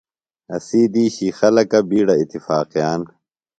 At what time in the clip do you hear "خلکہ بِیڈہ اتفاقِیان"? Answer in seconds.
1.39-3.01